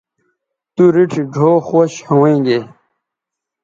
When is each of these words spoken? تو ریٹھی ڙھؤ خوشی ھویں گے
تو 0.73 0.83
ریٹھی 0.93 1.23
ڙھؤ 1.33 1.53
خوشی 1.67 2.03
ھویں 2.09 2.39
گے 2.45 2.59